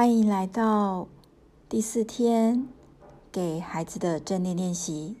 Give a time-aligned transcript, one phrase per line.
[0.00, 1.08] 欢迎来到
[1.68, 2.66] 第四天
[3.30, 5.14] 给孩子的正念练习。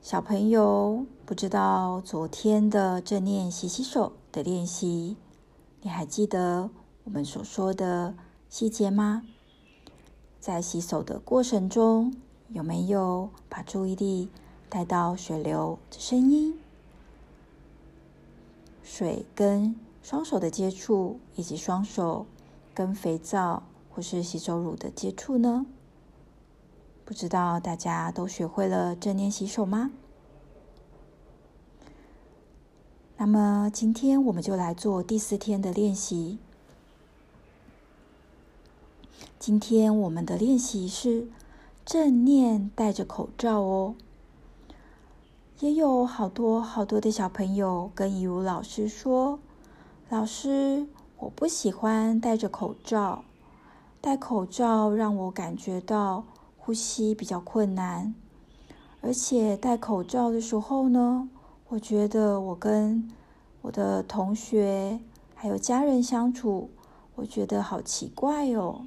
[0.00, 5.18] 小朋友，不知道昨天的正念洗洗手的练习，
[5.82, 6.70] 你还记得
[7.04, 8.14] 我们所说的
[8.48, 9.26] 细节吗？
[10.40, 12.14] 在洗手的过程中，
[12.48, 14.30] 有没有把注意力
[14.70, 16.58] 带到水流的声音、
[18.82, 22.24] 水跟双手的接触，以及双手
[22.80, 25.66] 跟肥皂或是洗手乳的接触呢？
[27.04, 29.90] 不知道大家都学会了正念洗手吗？
[33.18, 36.38] 那么今天我们就来做第四天的练习。
[39.38, 41.28] 今天我们的练习是
[41.84, 43.94] 正念戴着口罩哦。
[45.58, 49.38] 也有好多好多的小朋友跟以如老师说
[50.08, 50.86] ：“老师。”
[51.20, 53.24] 我不喜欢戴着口罩，
[54.00, 56.24] 戴口罩让我感觉到
[56.56, 58.14] 呼吸比较困难，
[59.02, 61.28] 而且戴口罩的时候呢，
[61.68, 63.06] 我觉得我跟
[63.60, 64.98] 我的同学
[65.34, 66.70] 还有家人相处，
[67.16, 68.86] 我觉得好奇怪哦。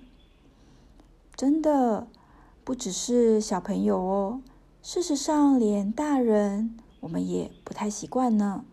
[1.35, 2.07] 真的，
[2.63, 4.41] 不只是小朋友哦，
[4.81, 8.65] 事实上连大人我们也不太习惯呢，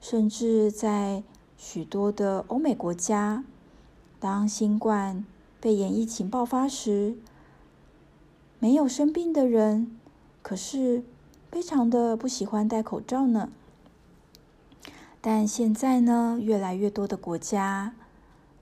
[0.00, 1.22] 甚至在。
[1.58, 3.44] 许多的欧美国家，
[4.20, 5.24] 当新冠
[5.60, 7.16] 肺炎疫情爆发时，
[8.58, 9.98] 没有生病的人，
[10.42, 11.02] 可是
[11.50, 13.50] 非常的不喜欢戴口罩呢。
[15.20, 17.94] 但现在呢，越来越多的国家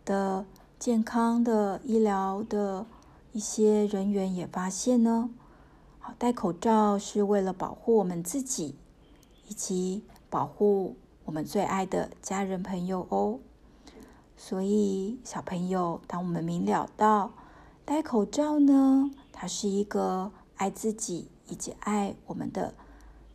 [0.05, 0.47] 的
[0.79, 2.87] 健康的医疗的
[3.33, 5.29] 一些人员也发现呢，
[5.99, 8.77] 好，戴口罩是为了保护我们自己，
[9.49, 10.97] 以及保护。
[11.25, 13.41] 我们最爱的家人朋友哦，
[14.37, 17.33] 所以小朋友，当我们明了到
[17.85, 22.75] 戴口罩呢，它是一个爱自己以及爱我们的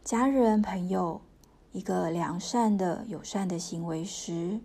[0.04, 1.20] 家人朋友
[1.72, 4.60] 一个良善的友善的行为时，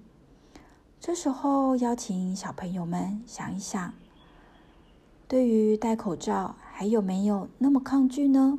[1.00, 3.94] 这时候邀请小朋友们想一想，
[5.26, 8.59] 对于戴口罩还有没有那么抗拒呢？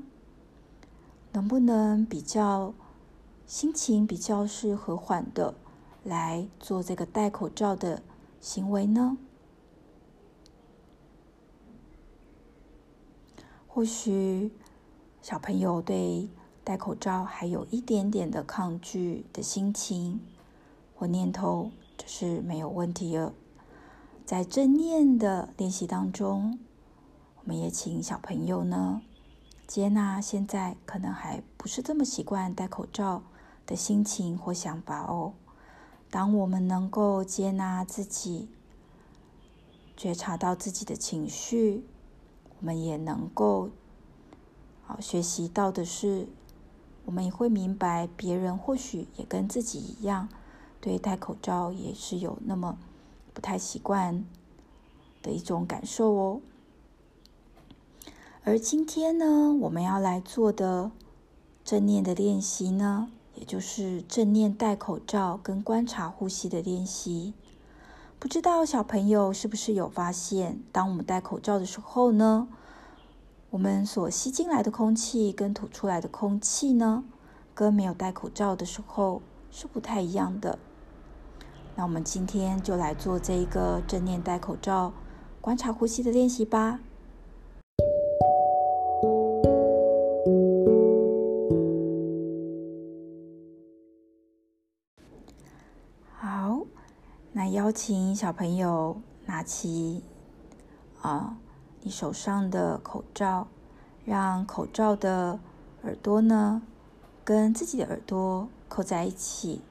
[1.34, 2.74] 能不能比较？
[3.48, 5.54] 心情比较是和缓的
[6.04, 8.02] 来做这个戴口罩的
[8.42, 9.18] 行为呢？
[13.68, 14.52] 或许
[15.22, 16.28] 小朋友对
[16.64, 20.20] 戴口罩还有一点点的抗拒的心情
[20.96, 23.34] 或念头，这是没有问题的。
[24.26, 26.58] 在正念的练习当中，
[27.36, 29.04] 我们也请小朋友呢
[29.68, 33.22] 接纳现在可能还不是这么习惯戴口罩。
[33.66, 35.34] 的心情或想法哦。
[36.10, 38.48] 当我们能够接纳自己，
[39.98, 41.84] 觉察到自己的情绪，
[42.60, 43.70] 我们也能够
[44.84, 46.28] 好学习到的是，
[47.06, 50.30] 我们也会明白别人或许也跟自己一样，
[50.80, 52.78] 对戴口罩也是有那么
[53.34, 54.24] 不太习惯
[55.22, 56.42] 的一种感受哦。
[58.44, 60.92] 而今天呢，我们要来做的
[61.64, 67.34] 正念的练习呢，也就是正念戴口罩跟观察呼吸的练习，
[68.18, 72.48] 不知道小朋友是不是有发现，当我们戴口罩的时候呢，
[73.50, 77.04] 我们所吸进来的空气跟吐出来的空气呢，
[77.54, 79.22] 跟没有戴口罩的时候
[79.52, 80.58] 是不太一样的。
[81.76, 84.94] 那我们今天就来做这一个正念戴口罩
[85.42, 86.80] 观察呼吸的练习吧。
[97.52, 100.04] 邀请小朋友拿起
[101.02, 101.38] 啊，
[101.82, 103.48] 你手上的口罩，
[104.04, 105.40] 让口罩的
[105.84, 106.62] 耳朵呢
[107.24, 109.62] 跟自己的耳朵扣在一起，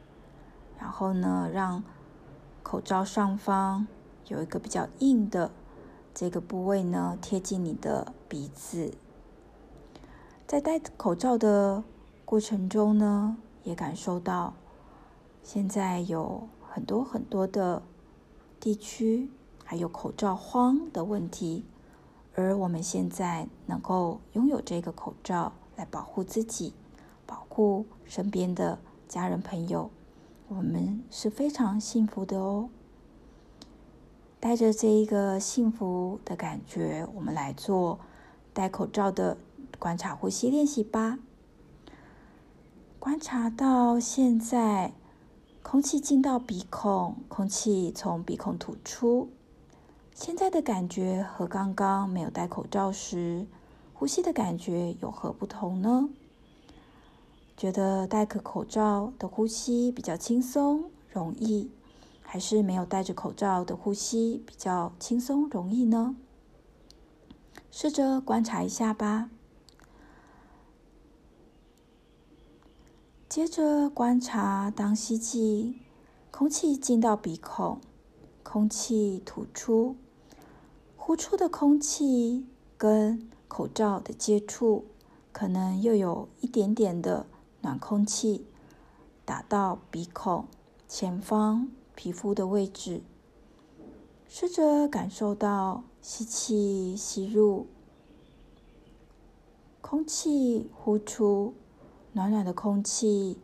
[0.78, 1.82] 然后呢，让
[2.62, 3.86] 口罩上方
[4.28, 5.50] 有一个比较硬的
[6.12, 8.94] 这个部位呢贴近你的鼻子。
[10.46, 11.82] 在戴口罩的
[12.24, 14.54] 过程中呢，也感受到
[15.42, 16.48] 现在有。
[16.74, 17.82] 很多很多的
[18.58, 19.30] 地区
[19.64, 21.64] 还有口罩荒的问题，
[22.34, 26.72] 而我们现在能够拥有这个口罩来保护自己，
[27.26, 29.88] 保护身边的家人朋友，
[30.48, 32.68] 我们是非常幸福的哦。
[34.40, 38.00] 带着这一个幸福的感觉，我们来做
[38.52, 39.36] 戴口罩的
[39.78, 41.20] 观察呼吸练习吧。
[42.98, 44.94] 观察到现在。
[45.64, 49.30] 空气进到鼻孔，空气从鼻孔吐出，
[50.14, 53.46] 现在的感觉和刚刚没有戴口罩时
[53.94, 56.10] 呼吸的感觉有何不同呢？
[57.56, 61.70] 觉得戴个口罩的呼吸比较轻松容易，
[62.22, 66.14] 还是没有戴着口罩的呼吸比较轻松容易呢？
[67.72, 69.30] 试着观察一下吧。
[73.34, 75.80] 接着观察，当吸气，
[76.30, 77.80] 空气进到鼻孔，
[78.44, 79.96] 空气吐出。
[80.96, 82.46] 呼出的空气
[82.78, 84.84] 跟口罩的接触，
[85.32, 87.26] 可能又有一点点的
[87.62, 88.46] 暖空气
[89.24, 90.46] 打到鼻孔
[90.86, 93.02] 前方皮肤的位置。
[94.28, 97.66] 试着感受到吸气吸入
[99.80, 101.54] 空气，呼出
[102.14, 103.38] 暖暖的空气。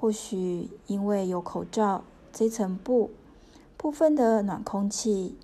[0.00, 3.10] 或许因为有口罩这层布，
[3.76, 5.36] 部分的暖空气。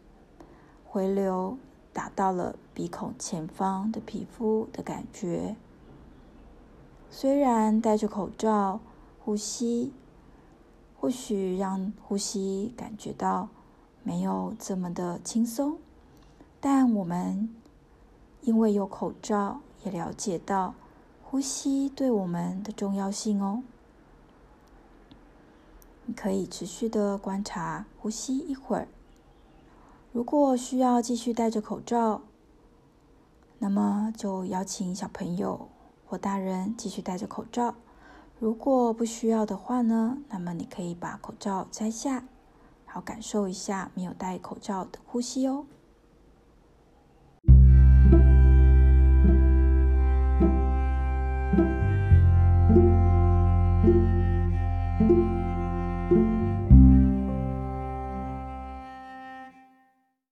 [0.85, 1.59] 回流
[1.93, 5.57] 打到了鼻孔前方的皮肤的感觉，
[7.11, 8.79] 虽然戴着口罩
[9.19, 9.93] 呼吸，
[10.97, 13.49] 或许让呼吸感觉到
[14.05, 15.79] 没有这么的轻松，
[16.61, 17.53] 但我们
[18.43, 20.75] 因为有口罩，也了解到
[21.35, 23.65] 呼吸对我们的重要性哦。
[26.07, 28.87] 你可以持续的观察呼吸一会儿。
[30.13, 32.21] 如果需要继续戴着口罩，
[33.59, 35.69] 那么就邀请小朋友
[36.07, 37.75] 或大人继续戴着口罩。
[38.39, 42.23] 如果不需要的话呢，那么你可以把口罩摘下，
[42.87, 45.67] 好感受一下没有戴口罩的呼吸哦。